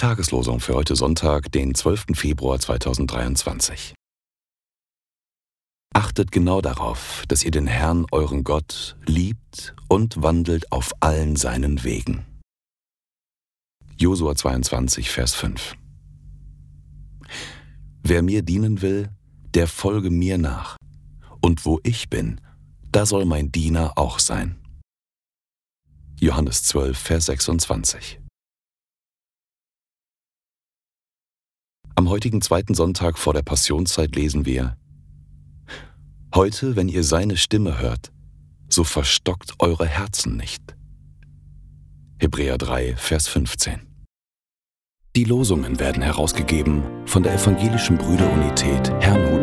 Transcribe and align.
Tageslosung 0.00 0.60
für 0.60 0.74
heute 0.74 0.96
Sonntag, 0.96 1.50
den 1.52 1.74
12. 1.74 2.06
Februar 2.14 2.58
2023. 2.58 3.94
Achtet 5.94 6.32
genau 6.32 6.60
darauf, 6.60 7.24
dass 7.28 7.44
ihr 7.44 7.50
den 7.50 7.66
Herrn, 7.66 8.06
euren 8.10 8.42
Gott, 8.42 8.96
liebt 9.06 9.74
und 9.88 10.22
wandelt 10.22 10.72
auf 10.72 10.92
allen 11.00 11.36
seinen 11.36 11.84
Wegen. 11.84 12.24
Josua 13.98 14.34
22, 14.34 15.10
Vers 15.10 15.34
5. 15.34 15.74
Wer 18.02 18.22
mir 18.22 18.42
dienen 18.42 18.82
will, 18.82 19.10
der 19.54 19.68
folge 19.68 20.10
mir 20.10 20.38
nach. 20.38 20.76
Und 21.40 21.66
wo 21.66 21.80
ich 21.82 22.08
bin, 22.08 22.40
da 22.90 23.06
soll 23.06 23.24
mein 23.24 23.52
Diener 23.52 23.96
auch 23.96 24.18
sein. 24.18 24.56
Johannes 26.20 26.62
12, 26.64 26.98
Vers 26.98 27.26
26. 27.26 28.19
Am 32.00 32.08
heutigen 32.08 32.40
zweiten 32.40 32.72
Sonntag 32.72 33.18
vor 33.18 33.34
der 33.34 33.42
Passionszeit 33.42 34.16
lesen 34.16 34.46
wir, 34.46 34.74
Heute, 36.34 36.74
wenn 36.74 36.88
ihr 36.88 37.04
seine 37.04 37.36
Stimme 37.36 37.78
hört, 37.78 38.10
so 38.70 38.84
verstockt 38.84 39.52
eure 39.58 39.84
Herzen 39.84 40.38
nicht. 40.38 40.62
Hebräer 42.18 42.56
3, 42.56 42.96
Vers 42.96 43.28
15. 43.28 43.82
Die 45.14 45.24
Losungen 45.24 45.78
werden 45.78 46.02
herausgegeben 46.02 46.82
von 47.04 47.22
der 47.22 47.34
Evangelischen 47.34 47.98
Brüderunität 47.98 48.90
Hermann 49.00 49.34